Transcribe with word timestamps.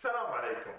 السلام 0.00 0.32
عليكم. 0.32 0.76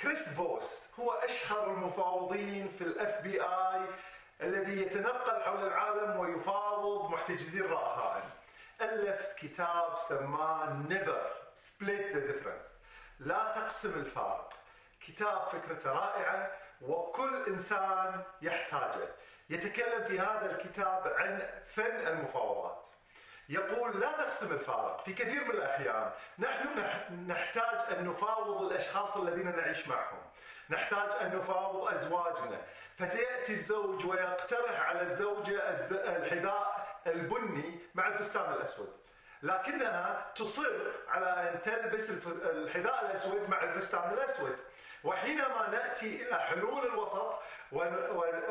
كريس 0.00 0.34
فوس 0.34 1.00
هو 1.00 1.12
أشهر 1.12 1.70
المفاوضين 1.70 2.68
في 2.68 2.82
ال 2.82 3.22
FBI 3.22 3.80
الذي 4.40 4.82
يتنقل 4.82 5.42
حول 5.42 5.66
العالم 5.66 6.16
ويفاوض 6.16 7.10
محتجزين 7.10 7.62
رهائن 7.62 8.30
ألف 8.80 9.34
كتاب 9.36 9.98
سماه 9.98 10.82
Never 10.88 11.20
Split 11.58 12.14
the 12.14 12.32
Difference. 12.32 12.68
لا 13.18 13.52
تقسم 13.56 14.00
الفارق 14.00 14.52
كتاب 15.00 15.48
فكرته 15.48 15.92
رائعة 15.92 16.50
وكل 16.82 17.44
إنسان 17.48 18.22
يحتاجه. 18.42 19.08
يتكلم 19.50 20.04
في 20.04 20.20
هذا 20.20 20.50
الكتاب 20.50 21.08
عن 21.08 21.42
فن 21.66 22.06
المفاوضات. 22.06 22.88
يقول 23.48 24.00
لا 24.00 24.12
تقسم 24.12 24.54
الفارق. 24.54 25.04
في 25.04 25.12
كثير 25.12 25.44
من 25.44 25.50
الأحيان 25.50 26.10
نحن 26.38 26.68
نحتاج 27.26 27.98
أن 27.98 28.08
نفاوض 28.08 28.62
الأشخاص 28.62 29.16
الذين 29.16 29.56
نعيش 29.56 29.88
معهم. 29.88 30.18
نحتاج 30.70 31.08
أن 31.20 31.36
نفاوض 31.36 31.94
أزواجنا. 31.94 32.62
فتأتي 32.98 33.52
الزوج 33.52 34.06
ويقترح 34.06 34.80
على 34.80 35.02
الزوجة 35.02 35.60
الحذاء 35.92 36.86
البني 37.06 37.80
مع 37.94 38.08
الفستان 38.08 38.52
الأسود. 38.52 38.96
لكنها 39.42 40.32
تصر 40.34 40.92
على 41.08 41.26
أن 41.26 41.60
تلبس 41.60 42.26
الحذاء 42.26 43.06
الأسود 43.06 43.50
مع 43.50 43.62
الفستان 43.62 44.12
الأسود. 44.12 44.56
وحينما 45.04 45.68
نأتي 45.70 46.22
إلى 46.22 46.34
حلول 46.34 46.86
الوسط 46.86 47.34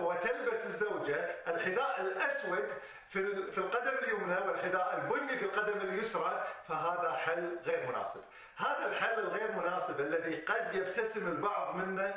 وتلبس 0.01 0.65
الزوجة 0.65 1.35
الحذاء 1.47 2.01
الأسود 2.01 2.71
في 3.09 3.51
في 3.51 3.57
القدم 3.57 3.86
اليمنى 4.27 4.51
والحذاء 4.51 4.97
البني 4.97 5.37
في 5.37 5.45
القدم 5.45 5.81
اليسرى 5.81 6.43
فهذا 6.67 7.11
حل 7.11 7.59
غير 7.65 7.89
مناسب. 7.89 8.21
هذا 8.57 8.85
الحل 8.85 9.19
الغير 9.19 9.51
مناسب 9.51 9.99
الذي 9.99 10.35
قد 10.35 10.75
يبتسم 10.75 11.31
البعض 11.31 11.75
منه 11.75 12.15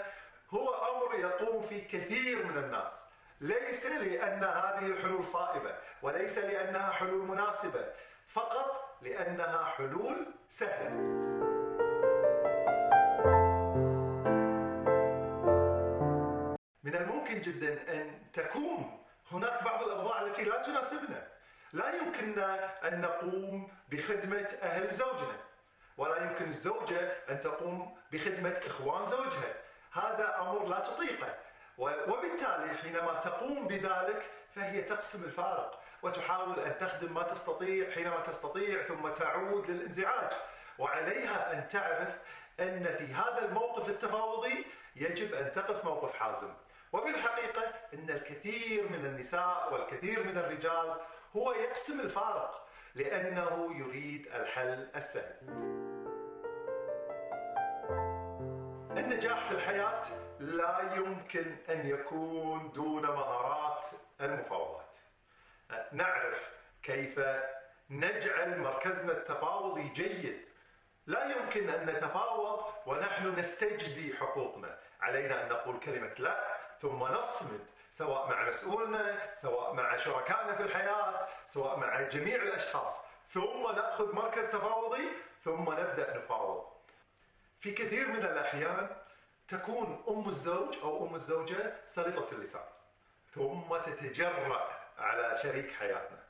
هو 0.51 0.74
أمر 0.74 1.15
يقوم 1.15 1.62
فيه 1.62 1.88
كثير 1.88 2.46
من 2.46 2.57
الناس. 2.57 3.07
ليس 3.40 3.87
لأن 3.87 4.45
هذه 4.45 4.87
الحلول 4.87 5.24
صائبة 5.24 5.74
وليس 6.02 6.38
لأنها 6.38 6.90
حلول 6.90 7.26
مناسبة 7.26 7.85
فقط 8.29 8.98
لأنها 9.02 9.65
حلول 9.65 10.26
سهلة. 10.48 10.90
من 16.85 16.96
الممكن 16.96 17.40
جدا 17.40 17.92
أن 17.92 18.30
تكون 18.32 19.04
هناك 19.32 19.65
بعض 19.65 19.82
الأوضاع 19.82 20.23
التي 20.23 20.45
لا 20.45 20.63
تناسبنا 20.63 21.40
لا 21.73 21.96
يمكننا 21.96 22.88
أن 22.88 23.01
نقوم 23.01 23.73
بخدمة 23.88 24.49
أهل 24.63 24.90
زوجنا 24.90 25.37
ولا 25.96 26.16
يمكن 26.16 26.49
الزوجة 26.49 27.13
أن 27.30 27.40
تقوم 27.40 27.99
بخدمة 28.13 28.60
إخوان 28.66 29.07
زوجها. 29.07 29.54
هذا 29.93 30.41
أمر 30.41 30.66
لا 30.66 30.79
تطيقه 30.79 31.35
وبالتالي 31.79 32.74
حينما 32.82 33.21
تقوم 33.21 33.66
بذلك 33.66 34.30
فهي 34.54 34.82
تقسم 34.82 35.24
الفارق 35.24 35.82
وتحاول 36.02 36.60
أن 36.60 36.79
تخدم 36.79 37.15
ما 37.15 37.23
تستطيع 37.23 37.91
حينما 37.91 38.21
تستطيع 38.21 38.82
ثم 38.82 39.09
تعود 39.09 39.71
للانزعاج. 39.71 40.32
وعليها 40.79 41.52
أن 41.52 41.68
تعرف 41.68 42.18
أن 42.60 42.85
في 42.98 43.15
هذا 43.15 43.45
الموقف 43.45 43.88
التفاوضي 43.88 44.66
يجب 44.96 45.35
أن 45.35 45.51
تقف 45.51 45.85
موقف 45.85 46.16
حازم. 46.16 46.54
وفي 46.93 47.09
الحقيقة 47.09 47.63
أن 47.95 48.10
الكثير 48.10 48.88
من 48.88 49.05
النساء 49.05 49.73
والكثير 49.73 50.23
من 50.27 50.38
الرجال 50.38 50.97
هو 51.37 51.52
يقسم 51.52 52.01
الفارق 52.01 52.66
لأنه 52.95 53.79
يريد 53.79 54.27
الحل 54.27 54.88
السهل 54.97 55.37
النجاح 58.97 59.45
في 59.45 59.55
الحياة 59.55 60.02
لا 60.41 60.95
يمكن 60.97 61.57
أن 61.69 61.87
يكون 61.87 62.73
دون 62.73 63.02
مهارات 63.02 63.87
المفاوضات. 64.21 64.97
نعرف 65.93 66.53
كيف 66.82 67.20
نجعل 67.91 68.59
مركزنا 68.59 69.12
التفاوضي 69.12 69.88
جيد. 69.88 70.48
لا 71.06 71.37
يمكن 71.37 71.70
أن 71.70 71.87
نتفاوض 71.87 72.64
ونحن 72.87 73.38
نستجدي 73.38 74.16
حقوقنا. 74.16 74.78
علينا 75.00 75.44
أن 75.44 75.48
نقول 75.48 75.78
كلمة 75.78 76.14
لا 76.19 76.59
ثم 76.82 77.04
نصمد 77.04 77.70
سواء 77.91 78.28
مع 78.28 78.48
مسؤولنا 78.48 79.34
سواء 79.34 79.72
مع 79.72 79.96
شركائنا 79.96 80.54
في 80.54 80.62
الحياة 80.62 81.28
سواء 81.46 81.76
مع 81.76 82.02
جميع 82.02 82.42
الأشخاص. 82.42 83.04
ثم 83.30 83.62
نأخذ 83.62 84.14
مركز 84.14 84.52
تفاوضي 84.52 85.08
ثم 85.44 85.72
نبدأ 85.72 86.16
نفاوض. 86.16 86.66
في 87.58 87.72
كثير 87.72 88.08
من 88.08 88.24
الأحيان 88.24 88.96
تكون 89.48 90.04
أم 90.08 90.28
الزوج 90.28 90.78
أو 90.82 91.06
أم 91.06 91.14
الزوجة 91.14 91.76
سلطة 91.86 92.34
اللسان 92.34 92.69
ثم 93.34 93.76
تتجرأ 93.76 94.69
على 94.98 95.38
شريك 95.42 95.70
حياتنا. 95.70 96.20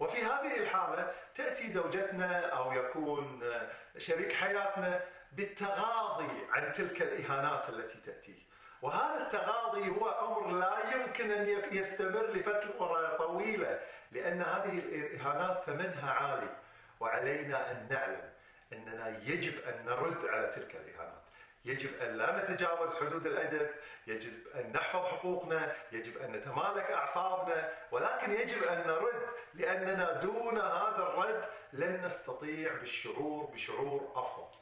وفي 0.00 0.24
هذه 0.24 0.56
الحالة 0.56 1.14
تأتي 1.34 1.70
زوجتنا 1.70 2.46
أو 2.46 2.72
يكون 2.72 3.52
شريك 3.98 4.32
حياتنا 4.32 5.04
بالتغاضي 5.32 6.46
عن 6.50 6.72
تلك 6.72 7.02
الإهانات 7.02 7.68
التي 7.68 8.00
تأتيه. 8.00 8.47
وهذا 8.82 9.22
التغاضي 9.22 9.88
هو 9.88 10.08
أمر 10.08 10.58
لا 10.58 10.94
يمكن 10.94 11.30
أن 11.30 11.48
يستمر 11.72 12.26
لفترة 12.26 13.16
طويلة 13.18 13.80
لأن 14.12 14.42
هذه 14.42 14.78
الإهانات 14.78 15.62
ثمنها 15.62 16.12
عالي 16.12 16.56
وعلينا 17.00 17.70
أن 17.70 17.88
نعلم 17.90 18.32
أننا 18.72 19.08
يجب 19.08 19.52
أن 19.64 19.84
نرد 19.84 20.24
على 20.24 20.46
تلك 20.46 20.76
الإهانات 20.76 21.22
يجب 21.64 21.90
أن 22.02 22.16
لا 22.16 22.44
نتجاوز 22.44 22.96
حدود 22.96 23.26
الأدب، 23.26 23.70
يجب 24.06 24.32
أن 24.54 24.72
نحفظ 24.72 25.04
حقوقنا، 25.04 25.74
يجب 25.92 26.18
أن 26.18 26.32
نتمالك 26.32 26.90
أعصابنا، 26.90 27.72
ولكن 27.92 28.32
يجب 28.32 28.62
أن 28.62 28.86
نرد 28.86 29.26
لأننا 29.54 30.12
دون 30.12 30.58
هذا 30.58 30.98
الرد 30.98 31.44
لن 31.72 32.04
نستطيع 32.04 32.74
بالشعور 32.74 33.44
بشعور 33.44 34.12
أفضل. 34.14 34.58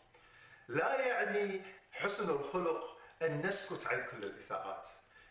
لا 0.68 1.00
يعني 1.00 1.62
حسن 1.92 2.30
الخلق 2.30 2.96
أن 3.22 3.46
نسكت 3.46 3.86
عن 3.86 4.04
كل 4.04 4.24
الإساءات. 4.24 4.86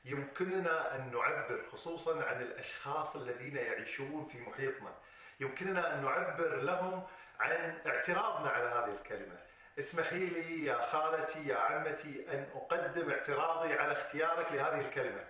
يمكننا 0.05 0.95
أن 0.95 1.11
نعبر 1.11 1.65
خصوصا 1.71 2.23
عن 2.23 2.41
الأشخاص 2.41 3.15
الذين 3.15 3.57
يعيشون 3.57 4.25
في 4.25 4.41
محيطنا. 4.41 4.93
يمكننا 5.39 5.93
أن 5.93 6.03
نعبر 6.03 6.55
لهم 6.55 7.03
عن 7.39 7.81
اعتراضنا 7.87 8.49
على 8.49 8.69
هذه 8.69 8.95
الكلمة. 8.97 9.37
اسمحي 9.79 10.25
لي 10.25 10.65
يا 10.65 10.85
خالتي 10.85 11.47
يا 11.47 11.57
عمتي 11.57 12.25
أن 12.33 12.49
أقدم 12.55 13.11
اعتراضي 13.11 13.73
على 13.73 13.91
اختيارك 13.91 14.51
لهذه 14.51 14.81
الكلمة. 14.81 15.27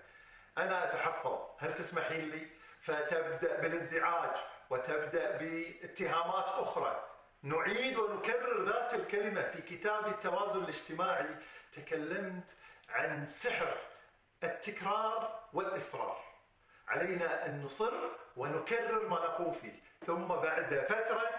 أنا 0.58 0.84
أتحفظ. 0.84 1.40
هل 1.60 1.74
تسمحين 1.74 2.30
لي؟ 2.30 2.48
فتبدأ 2.82 3.62
بالانزعاج 3.62 4.38
وتبدأ 4.70 5.38
باتهامات 5.38 6.46
أخرى. 6.48 7.15
نعيد 7.46 7.98
ونكرر 7.98 8.64
ذات 8.64 8.94
الكلمة 8.94 9.42
في 9.42 9.62
كتاب 9.62 10.08
التوازن 10.08 10.64
الاجتماعي 10.64 11.36
تكلمت 11.72 12.50
عن 12.90 13.28
سحر 13.28 13.78
التكرار 14.44 15.44
والإصرار. 15.54 16.24
علينا 16.88 17.46
أن 17.46 17.64
نصر 17.64 17.94
ونكرر 18.38 19.08
ما 19.08 19.16
نقول 19.16 19.54
فيه. 19.54 19.80
ثم 20.06 20.28
بعد 20.28 20.86
فترة 20.90 21.30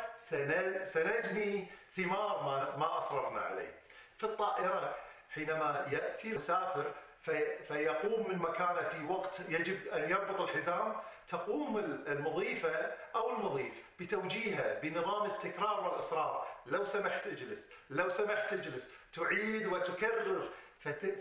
سنجني 0.84 1.66
ثمار 1.92 2.42
ما, 2.42 2.76
ما 2.76 2.98
أصررنا 2.98 3.40
عليه. 3.40 3.74
في 4.16 4.24
الطائرة 4.24 4.96
حينما 5.30 5.86
يأتي 5.92 6.30
المسافر 6.30 6.94
فيقوم 7.68 8.30
من 8.30 8.38
مكانه 8.38 8.82
في 8.82 9.04
وقت 9.08 9.40
يجب 9.48 9.88
أن 9.88 10.10
يربط 10.10 10.40
الحزام 10.40 10.96
تقوم 11.28 11.78
المضيفة 12.06 12.94
أو 13.16 13.30
المضيف 13.30 13.84
بتوجيهه 14.00 14.80
بنظام 14.80 15.30
التكرار 15.30 15.84
والإصرار. 15.84 16.46
لو 16.66 16.84
سمحت 16.84 17.26
اجلس 17.26 17.70
لو 17.90 18.08
سمحت 18.08 18.52
اجلس. 18.52 18.90
تعيد 19.12 19.66
وتكرر. 19.66 20.48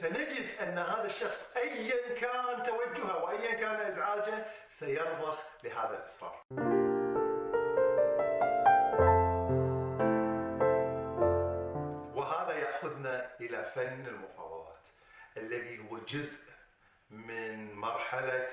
فنجد 0.02 0.62
أن 0.62 0.78
هذا 0.78 1.06
الشخص 1.06 1.58
أيا 1.58 2.16
كان 2.16 2.64
توجهه 2.64 3.24
وأيا 3.24 3.54
كان 3.54 3.76
إزعاجه 3.76 4.46
سيرضخ 4.70 5.40
لهذا 5.64 6.00
الإصرار. 6.00 6.42
وهذا 12.16 12.54
يأخذنا 12.54 13.32
إلى 13.42 13.64
فن 13.76 14.08
المفاوضات 14.08 14.55
الذي 15.38 15.80
هو 15.80 15.98
جزء 15.98 16.52
من 17.10 17.76
مرحلة 17.76 18.48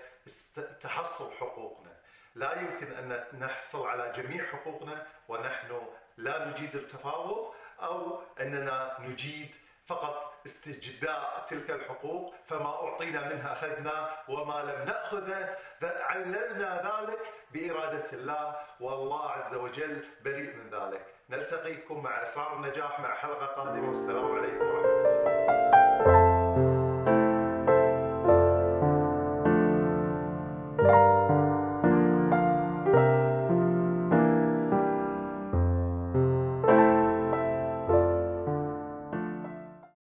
تحصل 0.80 1.32
حقوقنا. 1.32 1.92
لا 2.34 2.60
يمكن 2.60 2.92
أن 2.92 3.24
نحصل 3.38 3.86
على 3.88 4.12
جميع 4.16 4.44
حقوقنا 4.44 5.06
ونحن 5.28 5.80
لا 6.16 6.48
نجيد 6.48 6.74
التفاوض 6.74 7.54
أو 7.82 8.22
أننا 8.40 8.96
نجيد 9.00 9.54
فقط 9.86 10.34
استجداء 10.46 11.44
تلك 11.46 11.70
الحقوق 11.70 12.34
فما 12.46 12.68
أعطينا 12.68 13.28
منها 13.28 13.52
أخذنا 13.52 14.18
وما 14.28 14.62
لم 14.62 14.84
نأخذه 14.84 15.56
عللنا 15.82 16.82
ذلك 16.82 17.20
بإرادة 17.52 18.12
الله 18.12 18.56
والله 18.80 19.30
عز 19.30 19.54
وجل 19.54 20.04
بريء 20.24 20.56
من 20.56 20.70
ذلك. 20.70 21.14
نلتقيكم 21.30 22.02
مع 22.02 22.22
أسرار 22.22 22.56
النجاح 22.56 23.00
مع 23.00 23.14
حلقة 23.14 23.46
قادمة 23.46 23.88
والسلام 23.88 24.38
عليكم 24.38 24.66
ورحمة 24.66 25.00
الله. 25.00 26.21